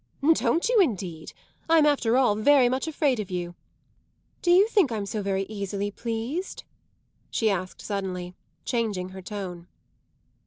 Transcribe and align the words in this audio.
"Don't 0.35 0.67
you 0.67 0.79
indeed? 0.81 1.31
I'm 1.69 1.85
after 1.85 2.17
all 2.17 2.33
very 2.33 2.67
much 2.69 2.87
afraid 2.87 3.19
of 3.19 3.29
you. 3.29 3.53
Do 4.41 4.49
you 4.49 4.67
think 4.67 4.91
I'm 4.91 5.05
so 5.05 5.21
very 5.21 5.43
easily 5.43 5.91
pleased?" 5.91 6.63
she 7.29 7.51
asked 7.51 7.83
suddenly, 7.83 8.33
changing 8.65 9.09
her 9.09 9.21
tone. 9.21 9.67